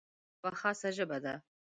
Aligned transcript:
دا 0.39 0.39
یوه 0.47 0.57
خاصه 0.61 0.89
ژبه 0.97 1.17
ده. 1.23 1.33